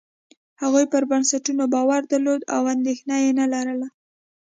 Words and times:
هغوی 0.61 0.85
پر 0.91 1.03
بنسټونو 1.11 1.63
باور 1.73 2.01
درلود 2.11 2.41
او 2.55 2.61
اندېښنه 2.75 3.15
یې 3.23 3.31
نه 3.39 3.45
لرله. 3.53 3.87